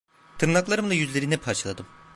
[0.37, 1.85] Tırnaklarımla yüzlerini parçaladım…